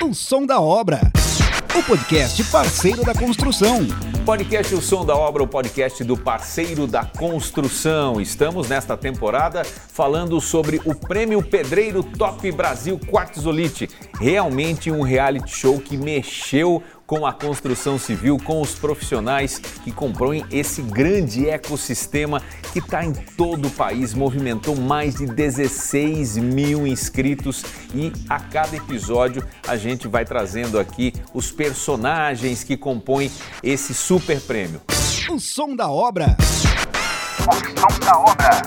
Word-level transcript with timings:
O 0.00 0.14
Som 0.14 0.46
da 0.46 0.60
Obra. 0.60 1.00
O 1.76 1.82
podcast 1.82 2.44
parceiro 2.44 3.04
da 3.04 3.12
construção. 3.12 3.80
Podcast 4.24 4.72
O 4.76 4.80
Som 4.80 5.04
da 5.04 5.16
Obra, 5.16 5.42
o 5.42 5.46
podcast 5.48 6.04
do 6.04 6.16
parceiro 6.16 6.86
da 6.86 7.04
construção. 7.04 8.20
Estamos 8.20 8.68
nesta 8.68 8.96
temporada 8.96 9.64
falando 9.64 10.40
sobre 10.40 10.80
o 10.84 10.94
Prêmio 10.94 11.42
Pedreiro 11.42 12.04
Top 12.04 12.50
Brasil 12.52 12.96
Quartzolite. 13.10 13.90
Realmente 14.20 14.88
um 14.88 15.02
reality 15.02 15.50
show 15.50 15.80
que 15.80 15.96
mexeu 15.96 16.80
com 17.08 17.24
a 17.24 17.32
construção 17.32 17.98
civil, 17.98 18.36
com 18.36 18.60
os 18.60 18.74
profissionais 18.74 19.58
que 19.58 19.90
compõem 19.90 20.44
esse 20.52 20.82
grande 20.82 21.48
ecossistema 21.48 22.42
que 22.70 22.80
está 22.80 23.02
em 23.02 23.14
todo 23.14 23.68
o 23.68 23.70
país, 23.70 24.12
movimentou 24.12 24.76
mais 24.76 25.14
de 25.14 25.24
16 25.24 26.36
mil 26.36 26.86
inscritos 26.86 27.64
e 27.94 28.12
a 28.28 28.38
cada 28.38 28.76
episódio 28.76 29.42
a 29.66 29.74
gente 29.74 30.06
vai 30.06 30.26
trazendo 30.26 30.78
aqui 30.78 31.14
os 31.32 31.50
personagens 31.50 32.62
que 32.62 32.76
compõem 32.76 33.32
esse 33.62 33.94
super 33.94 34.38
prêmio. 34.42 34.82
O 35.30 35.40
som 35.40 35.74
da 35.74 35.90
obra. 35.90 36.36
O 37.40 37.54
som 37.80 37.98
da 38.00 38.18
obra. 38.18 38.62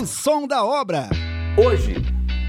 O 0.00 0.06
som 0.06 0.46
da 0.46 0.64
obra. 0.64 1.10
Hoje 1.58 1.96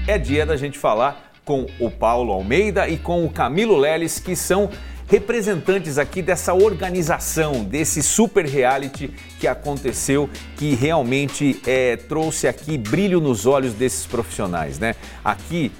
é 0.08 0.16
dia 0.16 0.46
da 0.46 0.56
gente 0.56 0.78
falar 0.78 1.32
com 1.44 1.66
o 1.78 1.90
Paulo 1.90 2.32
Almeida 2.32 2.88
e 2.88 2.96
com 2.96 3.26
o 3.26 3.30
Camilo 3.30 3.76
Leles, 3.76 4.18
que 4.18 4.34
são 4.34 4.70
representantes 5.12 5.98
aqui 5.98 6.22
dessa 6.22 6.54
organização, 6.54 7.62
desse 7.64 8.02
super 8.02 8.46
reality 8.46 9.10
que 9.38 9.46
aconteceu, 9.46 10.26
que 10.56 10.74
realmente 10.74 11.60
é, 11.66 11.96
trouxe 11.96 12.48
aqui 12.48 12.78
brilho 12.78 13.20
nos 13.20 13.44
olhos 13.44 13.74
desses 13.74 14.06
profissionais, 14.06 14.78
né? 14.78 14.94
Aqui 15.22 15.70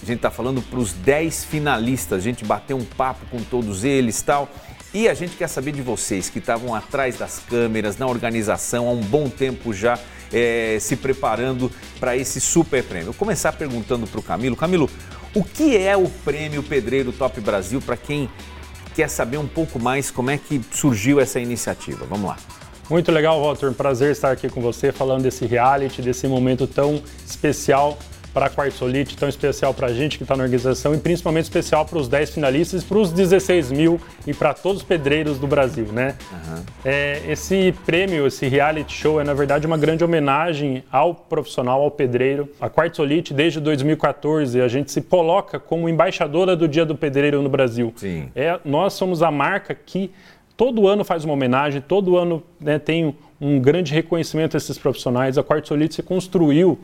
a 0.00 0.06
gente 0.06 0.18
está 0.18 0.30
falando 0.30 0.62
para 0.62 0.78
os 0.78 0.92
10 0.92 1.46
finalistas, 1.46 2.18
a 2.20 2.22
gente 2.22 2.44
bateu 2.44 2.76
um 2.76 2.84
papo 2.84 3.26
com 3.32 3.42
todos 3.42 3.82
eles 3.82 4.22
tal. 4.22 4.48
E 4.94 5.08
a 5.08 5.12
gente 5.12 5.36
quer 5.36 5.48
saber 5.48 5.72
de 5.72 5.82
vocês 5.82 6.30
que 6.30 6.38
estavam 6.38 6.72
atrás 6.72 7.18
das 7.18 7.40
câmeras, 7.40 7.98
na 7.98 8.06
organização, 8.06 8.86
há 8.86 8.92
um 8.92 9.00
bom 9.00 9.28
tempo 9.28 9.74
já 9.74 9.98
é, 10.32 10.78
se 10.80 10.94
preparando 10.94 11.70
para 11.98 12.16
esse 12.16 12.40
super 12.40 12.84
prêmio. 12.84 13.06
Vou 13.06 13.14
começar 13.14 13.52
perguntando 13.54 14.06
para 14.06 14.20
o 14.20 14.22
Camilo. 14.22 14.54
Camilo, 14.54 14.88
o 15.34 15.42
que 15.42 15.76
é 15.76 15.96
o 15.96 16.08
Prêmio 16.08 16.62
Pedreiro 16.62 17.12
Top 17.12 17.38
Brasil 17.40 17.82
para 17.82 17.96
quem 17.96 18.30
quer 18.98 19.08
saber 19.08 19.38
um 19.38 19.46
pouco 19.46 19.78
mais 19.78 20.10
como 20.10 20.28
é 20.28 20.36
que 20.36 20.60
surgiu 20.72 21.20
essa 21.20 21.38
iniciativa. 21.38 22.04
Vamos 22.04 22.30
lá. 22.30 22.36
Muito 22.90 23.12
legal, 23.12 23.40
Walter. 23.40 23.72
Prazer 23.72 24.10
estar 24.10 24.32
aqui 24.32 24.48
com 24.48 24.60
você 24.60 24.90
falando 24.90 25.22
desse 25.22 25.46
reality, 25.46 26.02
desse 26.02 26.26
momento 26.26 26.66
tão 26.66 27.00
especial 27.24 27.96
para 28.32 28.46
a 28.46 28.50
Quartzolite, 28.50 29.16
tão 29.16 29.28
especial 29.28 29.74
para 29.74 29.88
a 29.88 29.92
gente 29.92 30.16
que 30.16 30.24
está 30.24 30.36
na 30.36 30.44
organização 30.44 30.94
e 30.94 30.98
principalmente 30.98 31.44
especial 31.44 31.84
para 31.84 31.98
os 31.98 32.08
10 32.08 32.30
finalistas, 32.30 32.84
para 32.84 32.98
os 32.98 33.10
16 33.12 33.72
mil 33.72 34.00
e 34.26 34.34
para 34.34 34.54
todos 34.54 34.82
os 34.82 34.84
pedreiros 34.84 35.38
do 35.38 35.46
Brasil, 35.46 35.86
né? 35.92 36.16
Uhum. 36.30 36.62
É, 36.84 37.22
esse 37.28 37.74
prêmio, 37.84 38.26
esse 38.26 38.46
reality 38.46 38.92
show 38.92 39.20
é 39.20 39.24
na 39.24 39.34
verdade 39.34 39.66
uma 39.66 39.78
grande 39.78 40.04
homenagem 40.04 40.84
ao 40.90 41.14
profissional, 41.14 41.82
ao 41.82 41.90
pedreiro. 41.90 42.48
A 42.60 42.68
Quartzolite, 42.68 43.34
desde 43.34 43.60
2014, 43.60 44.60
a 44.60 44.68
gente 44.68 44.92
se 44.92 45.00
coloca 45.00 45.58
como 45.58 45.88
embaixadora 45.88 46.56
do 46.56 46.68
Dia 46.68 46.84
do 46.84 46.94
Pedreiro 46.94 47.42
no 47.42 47.48
Brasil. 47.48 47.92
Sim. 47.96 48.30
É, 48.34 48.58
nós 48.64 48.92
somos 48.92 49.22
a 49.22 49.30
marca 49.30 49.74
que 49.74 50.10
todo 50.56 50.88
ano 50.88 51.04
faz 51.04 51.24
uma 51.24 51.34
homenagem, 51.34 51.80
todo 51.80 52.16
ano 52.16 52.42
né, 52.60 52.78
tem 52.78 53.14
um 53.40 53.60
grande 53.60 53.94
reconhecimento 53.94 54.56
a 54.56 54.58
esses 54.58 54.76
profissionais. 54.76 55.38
A 55.38 55.44
Quartzolite 55.44 55.94
se 55.94 56.02
construiu 56.02 56.78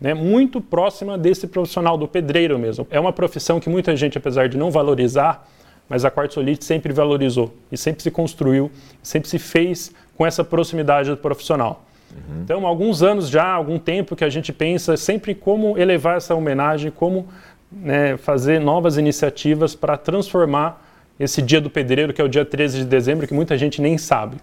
né, 0.00 0.14
muito 0.14 0.60
próxima 0.60 1.18
desse 1.18 1.46
profissional, 1.46 1.98
do 1.98 2.06
pedreiro 2.06 2.58
mesmo. 2.58 2.86
É 2.90 3.00
uma 3.00 3.12
profissão 3.12 3.58
que 3.58 3.68
muita 3.68 3.96
gente, 3.96 4.16
apesar 4.16 4.48
de 4.48 4.56
não 4.56 4.70
valorizar, 4.70 5.48
mas 5.88 6.04
a 6.04 6.10
Quartzolite 6.10 6.64
sempre 6.64 6.92
valorizou 6.92 7.54
e 7.72 7.76
sempre 7.76 8.02
se 8.02 8.10
construiu, 8.10 8.70
sempre 9.02 9.28
se 9.28 9.38
fez 9.38 9.92
com 10.16 10.26
essa 10.26 10.44
proximidade 10.44 11.10
do 11.10 11.16
profissional. 11.16 11.84
Uhum. 12.10 12.42
Então, 12.42 12.66
alguns 12.66 13.02
anos 13.02 13.28
já, 13.28 13.46
algum 13.46 13.78
tempo 13.78 14.14
que 14.14 14.24
a 14.24 14.28
gente 14.28 14.52
pensa 14.52 14.96
sempre 14.96 15.34
como 15.34 15.78
elevar 15.78 16.16
essa 16.16 16.34
homenagem, 16.34 16.90
como 16.90 17.26
né, 17.70 18.16
fazer 18.16 18.60
novas 18.60 18.96
iniciativas 18.96 19.74
para 19.74 19.96
transformar 19.96 20.86
esse 21.18 21.42
dia 21.42 21.60
do 21.60 21.68
pedreiro, 21.68 22.12
que 22.12 22.20
é 22.20 22.24
o 22.24 22.28
dia 22.28 22.44
13 22.44 22.78
de 22.78 22.84
dezembro, 22.84 23.26
que 23.26 23.34
muita 23.34 23.58
gente 23.58 23.82
nem 23.82 23.98
sabe. 23.98 24.36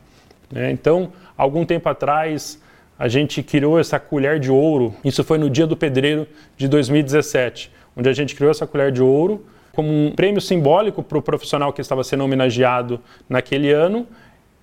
Né? 0.51 0.71
Então, 0.71 1.11
algum 1.37 1.65
tempo 1.65 1.87
atrás, 1.89 2.61
a 2.97 3.07
gente 3.07 3.43
criou 3.43 3.77
essa 3.79 3.99
colher 3.99 4.39
de 4.39 4.49
ouro. 4.49 4.93
Isso 5.03 5.23
foi 5.23 5.37
no 5.37 5.49
Dia 5.49 5.67
do 5.67 5.75
Pedreiro 5.75 6.27
de 6.57 6.67
2017, 6.67 7.71
onde 7.95 8.09
a 8.09 8.13
gente 8.13 8.35
criou 8.35 8.51
essa 8.51 8.65
colher 8.65 8.91
de 8.91 9.01
ouro 9.01 9.45
como 9.73 9.89
um 9.89 10.11
prêmio 10.11 10.39
simbólico 10.39 11.03
para 11.03 11.17
o 11.17 11.21
profissional 11.21 11.73
que 11.73 11.81
estava 11.81 12.03
sendo 12.03 12.23
homenageado 12.23 12.99
naquele 13.27 13.71
ano. 13.71 14.07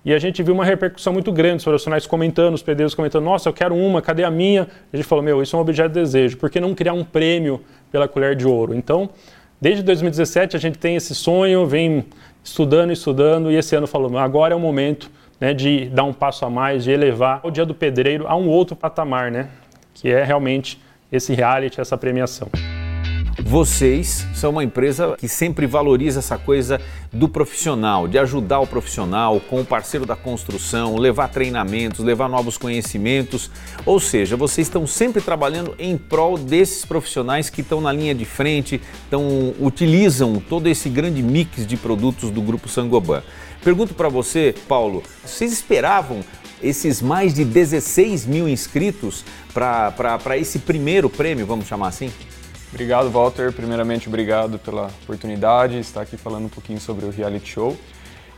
E 0.03 0.13
a 0.13 0.19
gente 0.19 0.43
viu 0.43 0.53
uma 0.53 0.65
repercussão 0.65 1.13
muito 1.13 1.31
grande, 1.31 1.57
os 1.57 1.63
profissionais 1.63 2.05
comentando, 2.05 2.55
os 2.55 2.63
pedreiros 2.63 2.95
comentando: 2.95 3.23
Nossa, 3.23 3.47
eu 3.47 3.53
quero 3.53 3.75
uma, 3.75 4.01
cadê 4.01 4.23
a 4.23 4.31
minha? 4.31 4.67
A 4.91 4.97
gente 4.97 5.05
falou: 5.05 5.23
Meu, 5.23 5.41
isso 5.41 5.55
é 5.55 5.59
um 5.59 5.61
objeto 5.61 5.89
de 5.89 5.99
desejo, 5.99 6.35
por 6.37 6.49
que 6.49 6.59
não 6.59 6.73
criar 6.73 6.93
um 6.93 7.05
prêmio 7.05 7.61
pela 7.91 8.07
colher 8.07 8.35
de 8.35 8.45
ouro? 8.45 8.75
Então, 8.75 9.09
desde 9.61 9.81
2017 9.83 10.57
a 10.57 10.59
gente 10.59 10.77
tem 10.77 10.95
esse 10.95 11.15
sonho, 11.15 11.65
vem 11.65 12.03
estudando, 12.43 12.91
estudando, 12.91 13.51
e 13.51 13.55
esse 13.55 13.75
ano 13.75 13.87
falou: 13.87 14.17
Agora 14.17 14.53
é 14.53 14.57
o 14.57 14.59
momento 14.59 15.09
né, 15.43 15.53
de 15.53 15.89
dar 15.89 16.05
um 16.05 16.13
passo 16.13 16.45
a 16.45 16.49
mais, 16.49 16.85
de 16.85 16.91
elevar 16.91 17.41
o 17.43 17.51
Dia 17.51 17.65
do 17.65 17.75
Pedreiro 17.75 18.25
a 18.29 18.33
um 18.33 18.47
outro 18.47 18.77
patamar, 18.77 19.29
né, 19.29 19.49
que 19.93 20.09
é 20.09 20.23
realmente 20.23 20.81
esse 21.11 21.33
reality, 21.33 21.81
essa 21.81 21.97
premiação. 21.97 22.47
Vocês 23.45 24.25
são 24.33 24.51
uma 24.51 24.63
empresa 24.63 25.17
que 25.17 25.27
sempre 25.27 25.67
valoriza 25.67 26.19
essa 26.19 26.37
coisa 26.37 26.79
do 27.11 27.27
profissional, 27.27 28.07
de 28.07 28.17
ajudar 28.17 28.61
o 28.61 28.65
profissional 28.65 29.39
com 29.41 29.59
o 29.59 29.65
parceiro 29.65 30.05
da 30.05 30.15
construção, 30.15 30.95
levar 30.95 31.27
treinamentos, 31.27 32.05
levar 32.05 32.29
novos 32.29 32.57
conhecimentos. 32.57 33.51
Ou 33.85 33.99
seja, 33.99 34.37
vocês 34.37 34.67
estão 34.67 34.87
sempre 34.87 35.21
trabalhando 35.21 35.75
em 35.77 35.97
prol 35.97 36.37
desses 36.37 36.85
profissionais 36.85 37.49
que 37.49 37.59
estão 37.59 37.81
na 37.81 37.91
linha 37.91 38.15
de 38.15 38.23
frente, 38.23 38.81
estão, 39.03 39.53
utilizam 39.59 40.41
todo 40.49 40.67
esse 40.67 40.87
grande 40.87 41.21
mix 41.21 41.67
de 41.67 41.75
produtos 41.75 42.31
do 42.31 42.41
Grupo 42.41 42.69
Sangoban. 42.69 43.21
Pergunto 43.61 43.93
para 43.93 44.07
você, 44.07 44.55
Paulo, 44.69 45.03
vocês 45.23 45.51
esperavam 45.51 46.21
esses 46.61 47.01
mais 47.01 47.33
de 47.33 47.43
16 47.43 48.25
mil 48.25 48.47
inscritos 48.47 49.25
para 49.53 50.37
esse 50.37 50.59
primeiro 50.59 51.09
prêmio, 51.09 51.45
vamos 51.45 51.67
chamar 51.67 51.89
assim? 51.89 52.09
Obrigado, 52.73 53.07
Walter. 53.11 53.53
Primeiramente, 53.53 54.07
obrigado 54.07 54.57
pela 54.57 54.87
oportunidade 55.03 55.75
de 55.75 55.81
estar 55.81 56.01
aqui 56.01 56.17
falando 56.17 56.45
um 56.45 56.49
pouquinho 56.49 56.79
sobre 56.79 57.05
o 57.05 57.11
reality 57.11 57.51
show. 57.51 57.77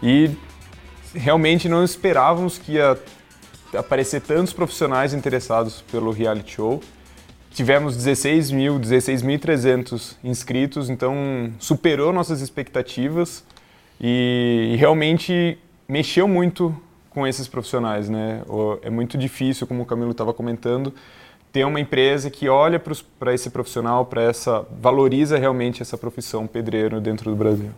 E 0.04 0.30
realmente 1.14 1.70
não 1.70 1.86
esperávamos 1.86 2.58
que 2.58 2.74
ia 2.74 3.00
aparecer 3.74 4.20
tantos 4.20 4.52
profissionais 4.52 5.14
interessados 5.14 5.82
pelo 5.90 6.12
reality 6.12 6.52
show. 6.52 6.82
Tivemos 7.50 7.96
16 7.96 8.52
mil, 8.52 8.78
16.300 8.78 10.18
inscritos, 10.22 10.90
então 10.90 11.54
superou 11.58 12.12
nossas 12.12 12.42
expectativas 12.42 13.42
e, 14.02 14.76
realmente 14.78 15.58
mexeu 15.88 16.28
muito 16.28 16.76
com 17.10 17.26
esses 17.26 17.48
profissionais, 17.48 18.10
né? 18.10 18.42
É 18.82 18.90
muito 18.90 19.18
difícil, 19.18 19.66
como 19.66 19.84
o 19.84 19.86
Camilo 19.86 20.12
estava 20.12 20.34
comentando, 20.34 20.94
ter 21.56 21.66
uma 21.66 21.80
empresa 21.80 22.30
que 22.30 22.50
olha 22.50 22.78
para 23.18 23.34
esse 23.34 23.50
profissional, 23.50 24.06
para 24.06 24.22
essa 24.22 24.66
valoriza 24.78 25.38
realmente 25.38 25.82
essa 25.82 25.98
profissão 25.98 26.46
pedreiro 26.46 27.00
dentro 27.00 27.32
do 27.32 27.36
Brasil. 27.38 27.70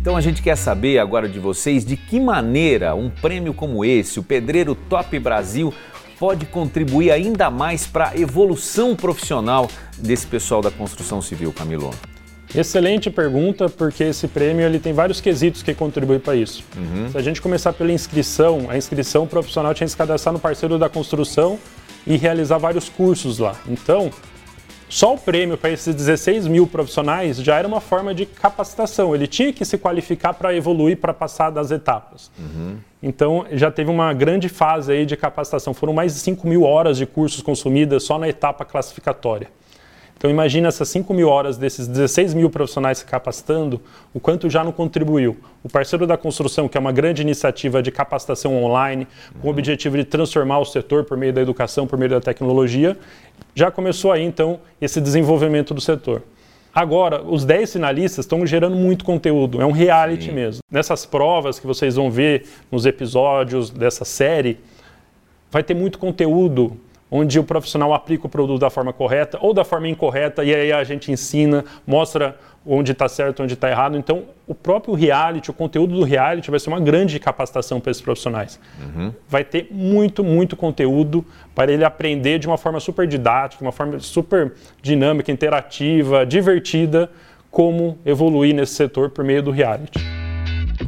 Então 0.00 0.16
a 0.16 0.20
gente 0.20 0.40
quer 0.40 0.56
saber 0.56 1.00
agora 1.00 1.28
de 1.28 1.40
vocês 1.40 1.84
de 1.84 1.96
que 1.96 2.20
maneira 2.20 2.94
um 2.94 3.10
prêmio 3.10 3.52
como 3.52 3.84
esse, 3.84 4.20
o 4.20 4.22
Pedreiro 4.22 4.76
Top 4.76 5.18
Brasil, 5.18 5.74
pode 6.20 6.46
contribuir 6.46 7.10
ainda 7.10 7.50
mais 7.50 7.84
para 7.84 8.10
a 8.10 8.16
evolução 8.16 8.94
profissional 8.94 9.68
desse 9.98 10.28
pessoal 10.28 10.62
da 10.62 10.70
construção 10.70 11.20
civil, 11.20 11.52
Camilo. 11.52 11.90
Excelente 12.54 13.10
pergunta, 13.10 13.68
porque 13.68 14.04
esse 14.04 14.28
prêmio 14.28 14.64
ele 14.64 14.78
tem 14.78 14.92
vários 14.92 15.20
quesitos 15.20 15.64
que 15.64 15.74
contribuem 15.74 16.20
para 16.20 16.36
isso. 16.36 16.62
Uhum. 16.76 17.10
Se 17.10 17.18
a 17.18 17.22
gente 17.22 17.42
começar 17.42 17.72
pela 17.72 17.90
inscrição, 17.90 18.66
a 18.68 18.76
inscrição 18.76 19.26
profissional 19.26 19.74
tinha 19.74 19.86
que 19.86 19.90
se 19.90 19.96
cadastrar 19.96 20.32
no 20.32 20.38
parceiro 20.38 20.78
da 20.78 20.88
construção 20.88 21.58
e 22.06 22.16
realizar 22.16 22.58
vários 22.58 22.88
cursos 22.88 23.38
lá. 23.38 23.56
Então, 23.68 24.10
só 24.92 25.14
o 25.14 25.18
prêmio 25.18 25.56
para 25.56 25.70
esses 25.70 25.94
16 25.94 26.46
mil 26.46 26.66
profissionais 26.66 27.38
já 27.38 27.56
era 27.56 27.66
uma 27.66 27.80
forma 27.80 28.14
de 28.14 28.26
capacitação. 28.26 29.14
Ele 29.14 29.26
tinha 29.26 29.50
que 29.50 29.64
se 29.64 29.78
qualificar 29.78 30.34
para 30.34 30.54
evoluir, 30.54 30.98
para 30.98 31.14
passar 31.14 31.48
das 31.48 31.70
etapas. 31.70 32.30
Uhum. 32.38 32.76
Então, 33.02 33.46
já 33.52 33.70
teve 33.70 33.90
uma 33.90 34.12
grande 34.12 34.50
fase 34.50 34.92
aí 34.92 35.06
de 35.06 35.16
capacitação. 35.16 35.72
Foram 35.72 35.94
mais 35.94 36.12
de 36.12 36.20
5 36.20 36.46
mil 36.46 36.64
horas 36.64 36.98
de 36.98 37.06
cursos 37.06 37.40
consumidas 37.40 38.02
só 38.02 38.18
na 38.18 38.28
etapa 38.28 38.66
classificatória. 38.66 39.48
Então 40.22 40.30
imagina 40.30 40.68
essas 40.68 40.88
5 40.90 41.12
mil 41.12 41.28
horas 41.28 41.58
desses 41.58 41.88
16 41.88 42.32
mil 42.32 42.48
profissionais 42.48 42.98
se 42.98 43.04
capacitando, 43.04 43.80
o 44.14 44.20
quanto 44.20 44.48
já 44.48 44.62
não 44.62 44.70
contribuiu. 44.70 45.36
O 45.64 45.68
parceiro 45.68 46.06
da 46.06 46.16
construção, 46.16 46.68
que 46.68 46.78
é 46.78 46.80
uma 46.80 46.92
grande 46.92 47.22
iniciativa 47.22 47.82
de 47.82 47.90
capacitação 47.90 48.56
online, 48.62 49.08
com 49.40 49.48
o 49.48 49.50
objetivo 49.50 49.96
de 49.96 50.04
transformar 50.04 50.60
o 50.60 50.64
setor 50.64 51.02
por 51.02 51.16
meio 51.16 51.32
da 51.32 51.42
educação, 51.42 51.88
por 51.88 51.98
meio 51.98 52.12
da 52.12 52.20
tecnologia, 52.20 52.96
já 53.52 53.68
começou 53.68 54.12
aí 54.12 54.22
então 54.22 54.60
esse 54.80 55.00
desenvolvimento 55.00 55.74
do 55.74 55.80
setor. 55.80 56.22
Agora, 56.72 57.20
os 57.20 57.44
10 57.44 57.72
finalistas 57.72 58.24
estão 58.24 58.46
gerando 58.46 58.76
muito 58.76 59.04
conteúdo, 59.04 59.60
é 59.60 59.66
um 59.66 59.72
reality 59.72 60.26
Sim. 60.26 60.34
mesmo. 60.34 60.62
Nessas 60.70 61.04
provas 61.04 61.58
que 61.58 61.66
vocês 61.66 61.96
vão 61.96 62.12
ver 62.12 62.46
nos 62.70 62.86
episódios 62.86 63.70
dessa 63.70 64.04
série, 64.04 64.60
vai 65.50 65.64
ter 65.64 65.74
muito 65.74 65.98
conteúdo 65.98 66.78
onde 67.14 67.38
o 67.38 67.44
profissional 67.44 67.92
aplica 67.92 68.26
o 68.26 68.28
produto 68.28 68.58
da 68.58 68.70
forma 68.70 68.90
correta 68.90 69.38
ou 69.42 69.52
da 69.52 69.64
forma 69.64 69.86
incorreta, 69.86 70.42
e 70.42 70.54
aí 70.54 70.72
a 70.72 70.82
gente 70.82 71.12
ensina, 71.12 71.62
mostra 71.86 72.34
onde 72.64 72.92
está 72.92 73.06
certo, 73.06 73.42
onde 73.42 73.52
está 73.52 73.68
errado. 73.68 73.98
Então, 73.98 74.22
o 74.46 74.54
próprio 74.54 74.94
reality, 74.94 75.50
o 75.50 75.52
conteúdo 75.52 75.94
do 75.94 76.04
reality 76.04 76.50
vai 76.50 76.58
ser 76.58 76.70
uma 76.70 76.80
grande 76.80 77.18
capacitação 77.20 77.80
para 77.80 77.90
esses 77.90 78.02
profissionais. 78.02 78.58
Uhum. 78.80 79.12
Vai 79.28 79.44
ter 79.44 79.68
muito, 79.70 80.24
muito 80.24 80.56
conteúdo 80.56 81.22
para 81.54 81.70
ele 81.70 81.84
aprender 81.84 82.38
de 82.38 82.46
uma 82.46 82.56
forma 82.56 82.80
super 82.80 83.06
didática, 83.06 83.62
uma 83.62 83.72
forma 83.72 84.00
super 84.00 84.54
dinâmica, 84.80 85.30
interativa, 85.30 86.24
divertida, 86.24 87.10
como 87.50 87.98
evoluir 88.06 88.54
nesse 88.54 88.72
setor 88.72 89.10
por 89.10 89.22
meio 89.22 89.42
do 89.42 89.50
reality. 89.50 90.21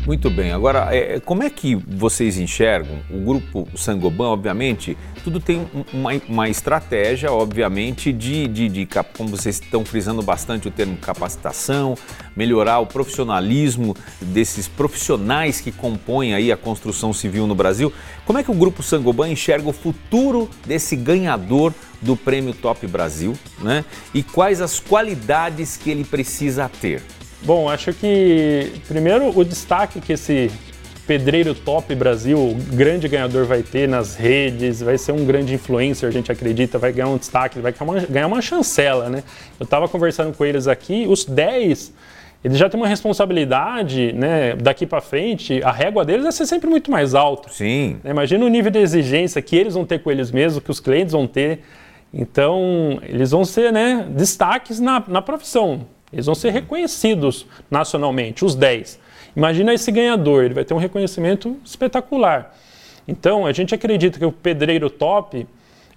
Muito 0.07 0.29
bem. 0.29 0.53
Agora, 0.53 0.95
é, 0.95 1.19
como 1.19 1.43
é 1.43 1.49
que 1.49 1.75
vocês 1.75 2.37
enxergam 2.37 3.01
o 3.11 3.21
grupo 3.21 3.67
Sangoban, 3.75 4.29
obviamente, 4.29 4.99
tudo 5.23 5.41
tem 5.41 5.67
uma, 5.95 6.11
uma 6.29 6.49
estratégia, 6.49 7.33
obviamente, 7.33 8.13
de, 8.13 8.47
de, 8.47 8.69
de, 8.69 8.89
como 9.17 9.31
vocês 9.31 9.59
estão 9.59 9.83
frisando 9.83 10.23
bastante 10.23 10.69
o 10.69 10.71
termo 10.71 10.99
capacitação, 10.99 11.97
melhorar 12.37 12.81
o 12.81 12.87
profissionalismo 12.87 13.97
desses 14.21 14.69
profissionais 14.69 15.63
que 15.63 15.73
compõem 15.73 16.35
aí 16.35 16.53
a 16.53 16.57
construção 16.57 17.15
civil 17.15 17.47
no 17.47 17.55
Brasil. 17.55 17.91
Como 18.27 18.39
é 18.39 18.43
que 18.43 18.51
o 18.51 18.55
grupo 18.55 18.83
Sangoban 18.83 19.31
enxerga 19.31 19.71
o 19.71 19.73
futuro 19.73 20.51
desse 20.67 20.97
ganhador 20.97 21.73
do 22.03 22.15
Prêmio 22.15 22.53
Top 22.53 22.87
Brasil, 22.87 23.33
né? 23.63 23.83
E 24.13 24.23
quais 24.23 24.61
as 24.61 24.79
qualidades 24.79 25.79
que 25.79 25.91
ele 25.91 26.05
precisa 26.05 26.69
ter? 26.69 27.03
Bom, 27.45 27.69
acho 27.69 27.93
que 27.93 28.73
primeiro 28.89 29.39
o 29.39 29.45
destaque 29.45 30.01
que 30.01 30.15
esse 30.15 30.51
pedreiro 31.07 31.55
top 31.55 31.95
Brasil, 31.95 32.57
grande 32.73 33.07
ganhador 33.07 33.45
vai 33.45 33.63
ter 33.63 33.87
nas 33.87 34.17
redes, 34.17 34.81
vai 34.81 34.97
ser 34.97 35.13
um 35.13 35.27
grande 35.27 35.53
influencer, 35.53 36.09
a 36.09 36.13
gente 36.13 36.33
acredita, 36.33 36.79
vai 36.79 36.91
ganhar 36.91 37.09
um 37.09 37.19
destaque, 37.19 37.61
vai 37.61 37.73
ganhar 37.73 37.91
uma, 37.91 38.01
ganhar 38.01 38.27
uma 38.27 38.41
chancela, 38.41 39.11
né? 39.11 39.23
Eu 39.61 39.65
estava 39.65 39.87
conversando 39.87 40.35
com 40.35 40.43
eles 40.43 40.67
aqui, 40.67 41.05
os 41.07 41.27
10, 41.27 41.93
eles 42.43 42.57
já 42.57 42.69
têm 42.71 42.81
uma 42.81 42.89
responsabilidade, 42.89 44.15
né? 44.15 44.57
Daqui 44.57 44.87
para 44.87 45.03
frente, 45.03 45.63
a 45.63 45.71
régua 45.71 46.03
deles 46.03 46.23
vai 46.23 46.33
ser 46.33 46.47
sempre 46.47 46.69
muito 46.69 46.91
mais 46.91 47.15
alta. 47.15 47.51
Sim. 47.51 47.99
Imagina 48.05 48.45
o 48.45 48.49
nível 48.49 48.71
de 48.71 48.79
exigência 48.79 49.43
que 49.43 49.55
eles 49.55 49.75
vão 49.75 49.85
ter 49.85 50.03
com 50.03 50.11
eles 50.11 50.31
mesmos, 50.31 50.63
que 50.65 50.71
os 50.71 50.81
clientes 50.81 51.13
vão 51.13 51.27
ter. 51.27 51.61
Então, 52.13 52.99
eles 53.03 53.33
vão 53.33 53.45
ser 53.45 53.73
né, 53.73 54.07
destaques 54.11 54.81
na, 54.81 55.03
na 55.07 55.21
profissão. 55.21 55.87
Eles 56.15 56.27
vão 56.27 56.35
ser 56.35 56.51
reconhecidos 56.51 57.47
nacionalmente, 57.71 58.45
os 58.45 58.55
10. 58.55 58.99
Imagina 59.37 59.75
esse 59.75 59.91
ganhador, 59.91 60.45
ele 60.45 60.55
vai 60.55 60.65
ter 60.65 60.73
um 60.73 60.79
reconhecimento 60.79 61.57
espetacular. 61.65 62.57
Então, 63.07 63.47
a 63.47 63.53
gente 63.53 63.75
acredita 63.75 64.19
que 64.19 64.25
o 64.25 64.33
pedreiro 64.33 64.89
top 64.89 65.47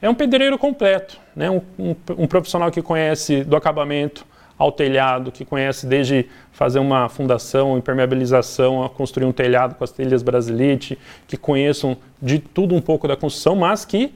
é 0.01 0.09
um 0.09 0.15
pedreiro 0.15 0.57
completo, 0.57 1.17
né? 1.35 1.49
um, 1.49 1.61
um, 1.79 1.95
um 2.17 2.27
profissional 2.27 2.69
que 2.71 2.81
conhece 2.81 3.43
do 3.43 3.55
acabamento 3.55 4.25
ao 4.57 4.71
telhado, 4.71 5.31
que 5.31 5.45
conhece 5.45 5.85
desde 5.85 6.25
fazer 6.51 6.79
uma 6.79 7.07
fundação, 7.07 7.77
impermeabilização, 7.77 8.83
a 8.83 8.89
construir 8.89 9.25
um 9.25 9.31
telhado 9.31 9.75
com 9.75 9.83
as 9.83 9.91
telhas 9.91 10.23
Brasilite, 10.23 10.97
que 11.27 11.37
conheçam 11.37 11.95
de 12.21 12.39
tudo 12.39 12.73
um 12.73 12.81
pouco 12.81 13.07
da 13.07 13.15
construção, 13.15 13.55
mas 13.55 13.85
que 13.85 14.13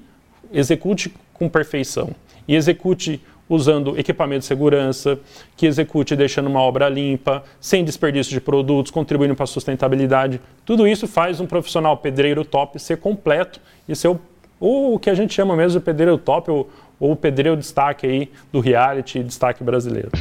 execute 0.51 1.13
com 1.33 1.47
perfeição. 1.47 2.09
E 2.47 2.55
execute 2.55 3.21
usando 3.51 3.99
equipamento 3.99 4.39
de 4.39 4.45
segurança, 4.45 5.19
que 5.57 5.65
execute 5.65 6.15
deixando 6.15 6.47
uma 6.47 6.61
obra 6.61 6.87
limpa, 6.87 7.43
sem 7.59 7.83
desperdício 7.83 8.31
de 8.31 8.39
produtos, 8.39 8.91
contribuindo 8.91 9.35
para 9.35 9.43
a 9.43 9.47
sustentabilidade. 9.47 10.39
Tudo 10.65 10.87
isso 10.87 11.05
faz 11.05 11.41
um 11.41 11.45
profissional 11.45 11.97
pedreiro 11.97 12.45
top 12.45 12.79
ser 12.79 12.97
completo 12.97 13.59
e 13.89 13.93
ser 13.93 14.07
o, 14.07 14.19
o 14.93 14.97
que 14.97 15.09
a 15.09 15.13
gente 15.13 15.33
chama 15.33 15.53
mesmo 15.53 15.79
de 15.79 15.85
pedreiro 15.85 16.17
top 16.17 16.49
ou, 16.49 16.69
ou 16.97 17.13
pedreiro 17.13 17.57
destaque 17.57 18.07
aí 18.07 18.31
do 18.53 18.61
reality 18.61 19.21
destaque 19.21 19.61
brasileiro. 19.65 20.11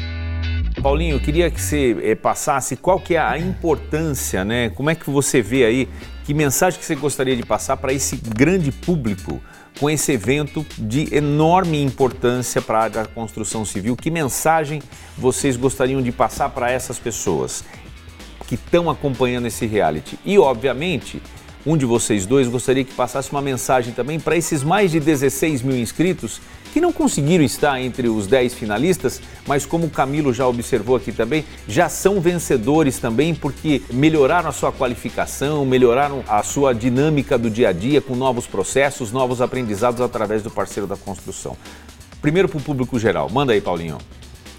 Paulinho, 0.81 1.17
eu 1.17 1.21
queria 1.21 1.51
que 1.51 1.61
você 1.61 1.97
eh, 2.03 2.15
passasse 2.15 2.75
qual 2.75 2.99
que 2.99 3.15
é 3.15 3.19
a 3.19 3.39
importância, 3.39 4.45
né? 4.45 4.71
Como 4.71 4.89
é 4.89 4.95
que 4.95 5.11
você 5.11 5.43
vê 5.43 5.65
aí, 5.65 5.89
que 6.25 6.33
mensagem 6.33 6.79
que 6.79 6.87
você 6.87 6.95
gostaria 6.95 7.37
de 7.37 7.45
passar 7.45 7.77
para 7.77 7.93
esse 7.93 8.17
grande 8.17 8.73
público 8.73 9.41
com 9.79 9.91
esse 9.91 10.13
evento 10.13 10.65
de 10.79 11.15
enorme 11.15 11.83
importância 11.83 12.63
para 12.63 12.87
a 12.87 13.07
construção 13.07 13.65
civil. 13.65 13.95
Que 13.95 14.11
mensagem 14.11 14.83
vocês 15.19 15.57
gostariam 15.57 16.01
de 16.01 16.11
passar 16.11 16.49
para 16.49 16.71
essas 16.71 16.99
pessoas 16.99 17.63
que 18.49 18.55
estão 18.55 18.89
acompanhando 18.89 19.47
esse 19.47 19.67
reality? 19.67 20.19
E, 20.25 20.39
obviamente, 20.39 21.23
um 21.65 21.77
de 21.77 21.85
vocês 21.85 22.27
dois 22.27 22.49
gostaria 22.49 22.85
que 22.85 22.95
passasse 22.95 23.31
uma 23.31 23.43
mensagem 23.43 23.93
também 23.93 24.19
para 24.19 24.37
esses 24.37 24.63
mais 24.63 24.91
de 24.91 25.01
16 25.01 25.63
mil 25.63 25.77
inscritos 25.77 26.41
que 26.73 26.81
não 26.81 26.93
conseguiram 26.93 27.45
estar 27.45 27.81
entre 27.81 28.09
os 28.09 28.27
10 28.27 28.55
finalistas, 28.55 29.21
mas 29.47 29.67
como 29.67 29.87
o 29.87 29.91
Camilo 29.91 30.33
já 30.33 30.47
observou 30.47 30.97
aqui 30.97 31.11
também, 31.13 31.45
já 31.67 31.89
são 31.89 32.21
vencedores 32.21 32.99
também 32.99 33.35
porque 33.35 33.83
melhoraram 33.93 34.49
a 34.49 34.53
sua 34.53 34.73
qualificação, 34.73 35.65
melhoraram 35.67 36.23
a 36.29 36.43
sua 36.43 36.73
dinâmica 36.73 37.37
do 37.37 37.51
dia 37.51 37.71
a 37.71 37.73
dia 37.73 38.01
com 38.01 38.15
novos 38.15 38.47
processos, 38.47 39.11
novos 39.11 39.41
aprendizados 39.41 40.01
através 40.01 40.43
do 40.43 40.51
parceiro 40.51 40.87
da 40.87 40.97
construção. 40.97 41.57
Primeiro 42.23 42.49
para 42.49 42.59
o 42.59 42.63
público 42.63 42.99
geral. 42.99 43.29
Manda 43.31 43.53
aí, 43.53 43.61
Paulinho. 43.61 43.99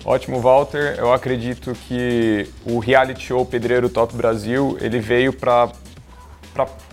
Ótimo, 0.03 0.41
Walter. 0.41 0.95
Eu 0.97 1.13
acredito 1.13 1.73
que 1.87 2.47
o 2.65 2.79
reality 2.79 3.23
show 3.23 3.45
Pedreiro 3.45 3.87
Top 3.87 4.15
Brasil 4.15 4.75
ele 4.81 4.99
veio 4.99 5.31
para 5.31 5.71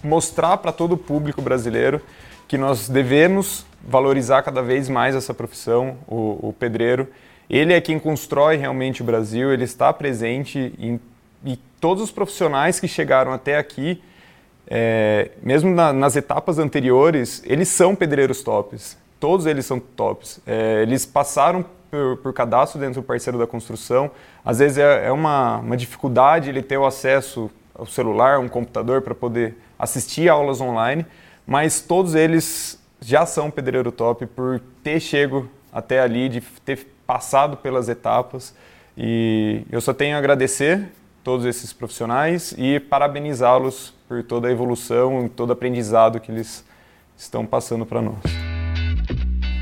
mostrar 0.03 0.57
para 0.59 0.73
todo 0.73 0.93
o 0.93 0.99
público 0.99 1.43
brasileiro 1.43 2.01
que 2.47 2.57
nós 2.57 2.89
devemos 2.89 3.67
valorizar 3.87 4.43
cada 4.43 4.63
vez 4.63 4.89
mais 4.89 5.15
essa 5.15 5.35
profissão, 5.35 5.97
o, 6.07 6.49
o 6.49 6.53
pedreiro. 6.59 7.07
Ele 7.49 7.73
é 7.73 7.81
quem 7.81 7.99
constrói 7.99 8.57
realmente 8.57 9.03
o 9.03 9.05
Brasil, 9.05 9.53
ele 9.53 9.65
está 9.65 9.93
presente 9.93 10.73
em, 10.79 11.01
em 11.45 11.59
todos 11.81 12.03
os 12.03 12.11
profissionais 12.11 12.81
que 12.81 12.89
chegaram 12.89 13.33
até 13.33 13.57
aqui, 13.57 14.03
é, 14.67 15.31
mesmo 15.43 15.75
na, 15.75 15.93
nas 15.93 16.17
etapas 16.17 16.59
anteriores, 16.59 17.43
eles 17.47 17.69
são 17.69 17.95
pedreiros 17.95 18.43
tops. 18.43 18.99
Todos 19.19 19.47
eles 19.47 19.65
são 19.65 19.81
tops. 19.81 20.41
É, 20.47 20.83
eles 20.83 21.07
passaram 21.07 21.65
por, 21.91 22.19
por, 22.19 22.33
cadastro 22.33 22.79
dentro 22.79 23.01
do 23.01 23.05
parceiro 23.05 23.39
da 23.39 23.47
construção. 23.47 24.11
Às 24.45 24.59
vezes 24.59 24.79
é, 24.79 25.07
é 25.07 25.13
uma, 25.13 25.59
uma 25.59 25.77
dificuldade 25.77 26.51
ele 26.51 26.63
ter 26.63 26.77
o 26.77 26.85
acesso 26.85 27.51
ao 27.79 27.87
celular, 27.87 28.41
um 28.41 28.49
computador 28.49 29.01
para 29.01 29.15
poder 29.15 29.57
assistir 29.79 30.29
aulas 30.29 30.61
online, 30.61 31.07
mas 31.47 31.81
todos 31.81 32.15
eles 32.17 32.79
já 33.01 33.25
são 33.25 33.51
pedreiro 33.51 33.93
top 33.93 34.27
por 34.27 34.61
ter 34.83 34.99
chego 34.99 35.49
até 35.73 36.01
ali, 36.01 36.29
de 36.29 36.41
ter 36.41 36.87
passado 37.07 37.57
pelas 37.57 37.89
etapas. 37.89 38.55
E 38.97 39.63
eu 39.71 39.81
só 39.81 39.95
tenho 39.95 40.17
a 40.17 40.19
agradecer 40.19 40.91
todos 41.23 41.47
esses 41.47 41.73
profissionais 41.73 42.53
e 42.59 42.81
parabenizá-los 42.81 43.95
por 44.09 44.23
toda 44.25 44.49
a 44.49 44.51
evolução 44.51 45.29
todo 45.29 45.51
o 45.51 45.53
aprendizado 45.53 46.19
que 46.19 46.33
eles 46.33 46.65
estão 47.17 47.47
passando 47.47 47.87
para 47.87 48.03
nós. 48.03 48.23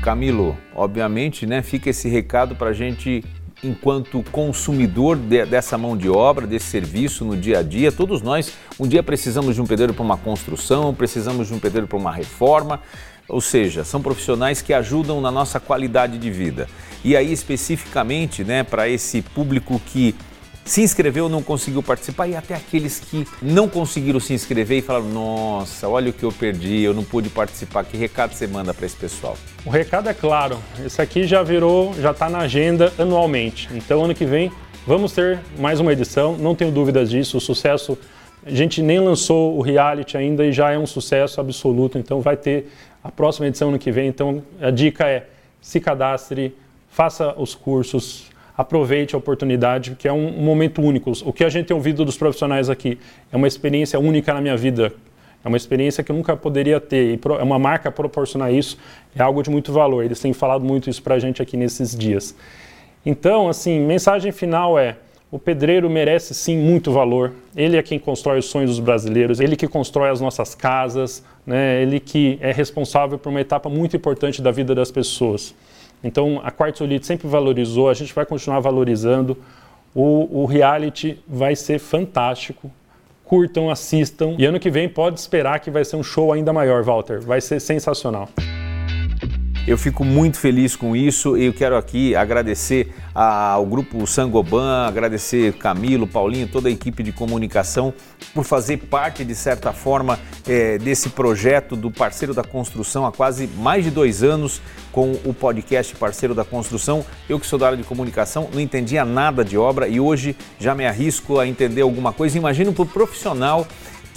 Camilo, 0.03 0.57
obviamente, 0.73 1.45
né, 1.45 1.61
fica 1.61 1.89
esse 1.89 2.07
recado 2.07 2.55
para 2.55 2.69
a 2.69 2.73
gente 2.73 3.23
enquanto 3.63 4.23
consumidor 4.31 5.17
de, 5.17 5.45
dessa 5.45 5.77
mão 5.77 5.97
de 5.97 6.09
obra, 6.09 6.45
desse 6.45 6.67
serviço 6.67 7.25
no 7.25 7.35
dia 7.35 7.59
a 7.59 7.63
dia. 7.63 7.91
Todos 7.91 8.21
nós, 8.21 8.53
um 8.79 8.87
dia 8.87 9.01
precisamos 9.01 9.55
de 9.55 9.61
um 9.61 9.65
pedreiro 9.65 9.93
para 9.93 10.03
uma 10.03 10.17
construção, 10.17 10.93
precisamos 10.93 11.47
de 11.47 11.53
um 11.53 11.59
pedreiro 11.59 11.87
para 11.87 11.97
uma 11.97 12.11
reforma. 12.11 12.81
Ou 13.27 13.41
seja, 13.41 13.83
são 13.83 14.01
profissionais 14.01 14.61
que 14.61 14.73
ajudam 14.73 15.19
na 15.19 15.29
nossa 15.29 15.59
qualidade 15.59 16.17
de 16.17 16.31
vida. 16.31 16.67
E 17.03 17.15
aí, 17.15 17.31
especificamente, 17.31 18.43
né, 18.43 18.63
para 18.63 18.87
esse 18.87 19.21
público 19.21 19.81
que 19.85 20.15
se 20.67 20.81
inscreveu, 20.81 21.29
não 21.29 21.41
conseguiu 21.41 21.81
participar, 21.81 22.27
e 22.27 22.35
até 22.35 22.53
aqueles 22.53 22.99
que 22.99 23.25
não 23.41 23.69
conseguiram 23.69 24.19
se 24.19 24.33
inscrever 24.33 24.79
e 24.79 24.81
falaram: 24.81 25.09
Nossa, 25.09 25.87
olha 25.87 26.09
o 26.09 26.13
que 26.13 26.23
eu 26.23 26.31
perdi, 26.31 26.81
eu 26.81 26.93
não 26.93 27.03
pude 27.03 27.29
participar. 27.29 27.85
Que 27.85 27.97
recado 27.97 28.33
você 28.33 28.45
manda 28.45 28.73
para 28.73 28.85
esse 28.85 28.95
pessoal? 28.95 29.37
O 29.65 29.69
recado 29.69 30.09
é 30.09 30.13
claro: 30.13 30.57
esse 30.85 31.01
aqui 31.01 31.23
já 31.23 31.41
virou, 31.41 31.93
já 31.95 32.11
está 32.11 32.29
na 32.29 32.39
agenda 32.39 32.93
anualmente. 32.97 33.69
Então, 33.73 34.03
ano 34.03 34.13
que 34.13 34.25
vem, 34.25 34.51
vamos 34.85 35.13
ter 35.13 35.39
mais 35.57 35.79
uma 35.79 35.93
edição, 35.93 36.37
não 36.37 36.53
tenho 36.53 36.71
dúvidas 36.71 37.09
disso. 37.09 37.37
O 37.37 37.41
sucesso, 37.41 37.97
a 38.45 38.51
gente 38.51 38.81
nem 38.81 38.99
lançou 38.99 39.57
o 39.57 39.61
reality 39.61 40.17
ainda 40.17 40.45
e 40.45 40.51
já 40.51 40.71
é 40.71 40.77
um 40.77 40.85
sucesso 40.85 41.39
absoluto. 41.39 41.97
Então, 41.97 42.21
vai 42.21 42.35
ter 42.35 42.69
a 43.03 43.11
próxima 43.11 43.47
edição 43.47 43.69
ano 43.69 43.79
que 43.79 43.91
vem. 43.91 44.07
Então, 44.07 44.43
a 44.59 44.69
dica 44.69 45.07
é: 45.07 45.27
se 45.61 45.79
cadastre, 45.79 46.53
faça 46.89 47.33
os 47.37 47.55
cursos 47.55 48.25
aproveite 48.57 49.13
a 49.13 49.17
oportunidade, 49.17 49.95
que 49.97 50.07
é 50.07 50.11
um, 50.11 50.39
um 50.39 50.43
momento 50.43 50.81
único. 50.81 51.11
O 51.23 51.31
que 51.31 51.43
a 51.43 51.49
gente 51.49 51.67
tem 51.67 51.75
ouvido 51.75 52.03
dos 52.03 52.17
profissionais 52.17 52.69
aqui 52.69 52.97
é 53.31 53.37
uma 53.37 53.47
experiência 53.47 53.99
única 53.99 54.33
na 54.33 54.41
minha 54.41 54.57
vida. 54.57 54.91
É 55.45 55.47
uma 55.47 55.55
experiência 55.55 56.03
que 56.03 56.11
eu 56.11 56.15
nunca 56.15 56.35
poderia 56.35 56.79
ter. 56.79 57.13
E 57.13 57.19
é 57.39 57.43
uma 57.43 57.59
marca 57.59 57.91
proporcionar 57.91 58.51
isso 58.51 58.77
é 59.15 59.21
algo 59.21 59.41
de 59.43 59.49
muito 59.49 59.71
valor. 59.71 60.03
Eles 60.03 60.19
têm 60.19 60.33
falado 60.33 60.63
muito 60.63 60.89
isso 60.89 61.01
para 61.01 61.15
a 61.15 61.19
gente 61.19 61.41
aqui 61.41 61.55
nesses 61.55 61.95
dias. 61.95 62.35
Então, 63.05 63.47
assim, 63.47 63.79
mensagem 63.79 64.31
final 64.31 64.77
é: 64.77 64.97
o 65.31 65.37
pedreiro 65.37 65.89
merece 65.89 66.33
sim 66.33 66.57
muito 66.57 66.91
valor. 66.91 67.33
Ele 67.55 67.77
é 67.77 67.83
quem 67.83 67.99
constrói 67.99 68.39
os 68.39 68.45
sonhos 68.45 68.71
dos 68.71 68.79
brasileiros, 68.79 69.39
ele 69.39 69.55
que 69.55 69.67
constrói 69.67 70.09
as 70.09 70.19
nossas 70.19 70.55
casas, 70.55 71.23
né? 71.45 71.81
ele 71.81 71.99
que 71.99 72.37
é 72.41 72.51
responsável 72.51 73.17
por 73.17 73.29
uma 73.29 73.41
etapa 73.41 73.69
muito 73.69 73.95
importante 73.95 74.41
da 74.41 74.51
vida 74.51 74.73
das 74.73 74.91
pessoas. 74.91 75.53
Então, 76.07 76.41
a 76.43 76.51
Quartzolite 76.51 77.05
sempre 77.05 77.27
valorizou, 77.27 77.89
a 77.89 77.93
gente 77.93 78.13
vai 78.13 78.25
continuar 78.25 78.59
valorizando. 78.59 79.37
O, 79.93 80.41
o 80.43 80.45
reality 80.45 81.19
vai 81.27 81.55
ser 81.55 81.79
fantástico. 81.79 82.71
Curtam, 83.23 83.69
assistam. 83.69 84.35
E 84.37 84.45
ano 84.45 84.59
que 84.59 84.69
vem 84.69 84.87
pode 84.87 85.19
esperar 85.19 85.59
que 85.59 85.69
vai 85.69 85.83
ser 85.83 85.97
um 85.97 86.03
show 86.03 86.31
ainda 86.31 86.53
maior, 86.53 86.81
Walter. 86.83 87.19
Vai 87.19 87.41
ser 87.41 87.59
sensacional. 87.59 88.29
Eu 89.67 89.77
fico 89.77 90.05
muito 90.05 90.39
feliz 90.39 90.77
com 90.77 90.95
isso 90.95 91.37
e 91.37 91.43
eu 91.43 91.53
quero 91.53 91.75
aqui 91.75 92.15
agradecer 92.15 92.93
ao 93.13 93.65
grupo 93.65 94.07
Sangoban, 94.07 94.87
agradecer 94.87 95.51
Camilo, 95.57 96.07
Paulinho, 96.07 96.47
toda 96.47 96.69
a 96.69 96.71
equipe 96.71 97.03
de 97.03 97.11
comunicação 97.11 97.93
por 98.33 98.45
fazer 98.45 98.77
parte, 98.77 99.25
de 99.25 99.35
certa 99.35 99.73
forma, 99.73 100.17
é, 100.47 100.77
desse 100.77 101.09
projeto 101.09 101.75
do 101.75 101.91
Parceiro 101.91 102.33
da 102.33 102.45
Construção 102.45 103.05
há 103.05 103.11
quase 103.11 103.45
mais 103.57 103.83
de 103.83 103.91
dois 103.91 104.23
anos 104.23 104.61
com 104.89 105.11
o 105.25 105.33
podcast 105.33 105.93
Parceiro 105.97 106.33
da 106.33 106.45
Construção. 106.45 107.05
Eu 107.27 107.37
que 107.37 107.45
sou 107.45 107.59
da 107.59 107.65
área 107.65 107.77
de 107.77 107.83
comunicação 107.83 108.49
não 108.53 108.61
entendia 108.61 109.03
nada 109.03 109.43
de 109.43 109.57
obra 109.57 109.89
e 109.89 109.99
hoje 109.99 110.33
já 110.57 110.73
me 110.73 110.85
arrisco 110.87 111.39
a 111.39 111.45
entender 111.45 111.81
alguma 111.81 112.13
coisa. 112.13 112.37
Imagino 112.37 112.71
para 112.71 112.83
o 112.83 112.85
profissional 112.85 113.67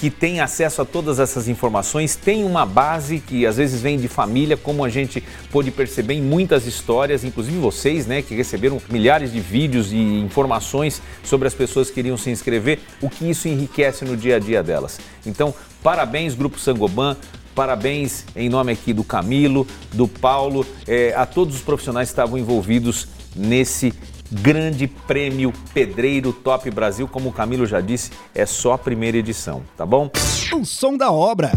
que 0.01 0.09
tem 0.09 0.41
acesso 0.41 0.81
a 0.81 0.85
todas 0.87 1.21
essas 1.21 1.47
informações, 1.47 2.17
tem 2.17 2.43
uma 2.43 2.65
base 2.65 3.21
que 3.21 3.45
às 3.45 3.59
vezes 3.59 3.83
vem 3.83 3.99
de 3.99 4.09
família, 4.09 4.57
como 4.57 4.83
a 4.83 4.89
gente 4.89 5.23
pôde 5.53 5.71
perceber 5.71 6.15
em 6.15 6.23
muitas 6.23 6.67
histórias, 6.67 7.23
inclusive 7.23 7.59
vocês, 7.59 8.07
né, 8.07 8.23
que 8.23 8.35
receberam 8.35 8.81
milhares 8.89 9.31
de 9.31 9.41
vídeos 9.41 9.93
e 9.93 9.99
informações 9.99 11.03
sobre 11.23 11.47
as 11.47 11.53
pessoas 11.53 11.91
que 11.91 12.01
iriam 12.01 12.17
se 12.17 12.31
inscrever, 12.31 12.79
o 13.03 13.11
que 13.11 13.29
isso 13.29 13.47
enriquece 13.47 14.07
no 14.07 14.17
dia 14.17 14.37
a 14.37 14.39
dia 14.39 14.63
delas. 14.63 14.99
Então, 15.27 15.53
parabéns, 15.83 16.35
Grupo 16.35 16.59
Sangoban, 16.59 17.15
Parabéns 17.53 18.25
em 18.37 18.49
nome 18.49 18.73
aqui 18.73 18.93
do 18.93 19.03
Camilo, 19.03 19.67
do 19.93 20.07
Paulo, 20.07 20.65
eh, 20.87 21.13
a 21.17 21.27
todos 21.27 21.57
os 21.57 21.61
profissionais 21.61 22.09
que 22.09 22.13
estavam 22.13 22.39
envolvidos 22.39 23.09
nesse 23.35 23.93
Grande 24.31 24.87
Prêmio 24.87 25.53
Pedreiro 25.75 26.33
Top 26.33 26.71
Brasil, 26.71 27.09
como 27.09 27.31
o 27.31 27.33
Camilo 27.33 27.67
já 27.67 27.81
disse, 27.81 28.13
é 28.35 28.47
só 28.47 28.75
a 28.75 28.79
primeira 28.79 29.17
edição, 29.17 29.63
tá 29.77 29.85
bom? 29.85 30.11
O 30.55 30.65
som 30.65 30.97
da 30.97 31.11
obra. 31.11 31.51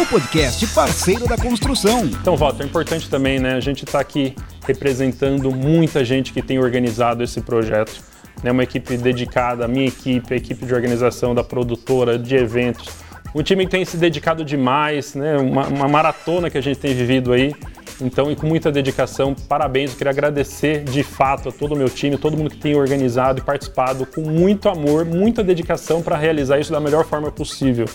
O 0.00 0.06
podcast 0.06 0.66
parceiro 0.68 1.28
da 1.28 1.36
construção. 1.36 2.04
Então, 2.06 2.36
Walter, 2.36 2.64
é 2.64 2.66
importante 2.66 3.08
também, 3.08 3.38
né? 3.38 3.54
A 3.54 3.60
gente 3.60 3.84
está 3.84 4.00
aqui 4.00 4.34
representando 4.66 5.50
muita 5.52 6.04
gente 6.04 6.32
que 6.32 6.42
tem 6.42 6.58
organizado 6.58 7.22
esse 7.22 7.40
projeto. 7.40 8.02
Né? 8.42 8.50
Uma 8.50 8.64
equipe 8.64 8.96
dedicada, 8.96 9.64
a 9.64 9.68
minha 9.68 9.86
equipe, 9.86 10.34
a 10.34 10.36
equipe 10.36 10.66
de 10.66 10.74
organização 10.74 11.34
da 11.34 11.44
produtora, 11.44 12.18
de 12.18 12.34
eventos. 12.34 12.88
Um 13.34 13.42
time 13.42 13.64
que 13.64 13.70
tem 13.70 13.84
se 13.84 13.96
dedicado 13.96 14.44
demais, 14.44 15.14
né? 15.14 15.36
Uma, 15.36 15.66
uma 15.68 15.88
maratona 15.88 16.50
que 16.50 16.58
a 16.58 16.60
gente 16.60 16.80
tem 16.80 16.94
vivido 16.94 17.32
aí. 17.32 17.54
Então, 18.02 18.30
e 18.30 18.36
com 18.36 18.46
muita 18.46 18.70
dedicação, 18.72 19.34
parabéns. 19.34 19.92
Eu 19.92 19.96
queria 19.96 20.10
agradecer 20.10 20.82
de 20.84 21.02
fato 21.02 21.48
a 21.48 21.52
todo 21.52 21.72
o 21.72 21.76
meu 21.76 21.88
time, 21.88 22.18
todo 22.18 22.36
mundo 22.36 22.50
que 22.50 22.56
tem 22.56 22.74
organizado 22.74 23.38
e 23.38 23.42
participado 23.42 24.04
com 24.04 24.22
muito 24.22 24.68
amor, 24.68 25.04
muita 25.04 25.42
dedicação 25.44 26.02
para 26.02 26.16
realizar 26.16 26.58
isso 26.58 26.72
da 26.72 26.80
melhor 26.80 27.04
forma 27.04 27.30
possível. 27.30 27.86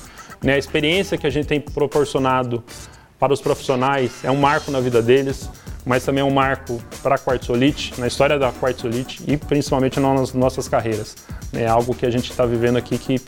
Né? 0.42 0.54
A 0.54 0.58
experiência 0.58 1.18
que 1.18 1.28
a 1.28 1.30
gente 1.30 1.48
tem 1.48 1.60
proporcionado 1.60 2.64
para 3.20 3.34
os 3.34 3.42
profissionais 3.42 4.24
é 4.24 4.32
um 4.32 4.36
marco 4.36 4.72
na 4.72 4.80
vida 4.80 5.02
deles, 5.02 5.50
mas 5.86 6.06
também 6.06 6.22
é 6.22 6.26
um 6.26 6.32
marco 6.32 6.82
para 7.02 7.16
a 7.16 7.18
Quartzolite, 7.18 8.00
na 8.00 8.08
história 8.08 8.38
da 8.38 8.52
Quartzolite 8.52 9.24
e 9.28 9.36
principalmente 9.36 10.00
nas 10.00 10.34
nossas 10.34 10.68
carreiras. 10.68 11.16
É 11.54 11.66
algo 11.68 11.96
que 11.96 12.06
a 12.06 12.10
gente 12.10 12.30
está 12.30 12.46
vivendo 12.46 12.78
aqui 12.78 12.98
que 12.98 13.20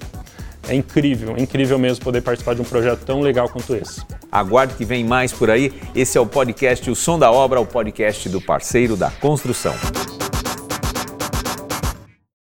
é 0.69 0.75
incrível, 0.75 1.35
é 1.35 1.41
incrível 1.41 1.79
mesmo 1.79 2.03
poder 2.03 2.21
participar 2.21 2.53
de 2.53 2.61
um 2.61 2.65
projeto 2.65 2.99
tão 3.03 3.21
legal 3.21 3.49
quanto 3.49 3.75
esse. 3.75 4.01
Aguarde 4.31 4.75
que 4.75 4.85
vem 4.85 5.03
mais 5.03 5.33
por 5.33 5.49
aí. 5.49 5.73
Esse 5.95 6.17
é 6.17 6.21
o 6.21 6.25
podcast 6.25 6.89
O 6.89 6.95
Som 6.95 7.17
da 7.17 7.31
Obra, 7.31 7.59
o 7.59 7.65
podcast 7.65 8.29
do 8.29 8.39
parceiro 8.39 8.95
da 8.95 9.09
construção. 9.09 9.73